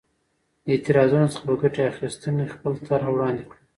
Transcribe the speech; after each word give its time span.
د 0.63 0.65
اعتراضونو 0.75 1.27
څخه 1.33 1.43
په 1.49 1.55
ګټې 1.61 1.81
اخیستنې 1.91 2.45
خپله 2.53 2.77
طرحه 2.87 3.09
وړاندې 3.11 3.43
کړه. 3.49 3.59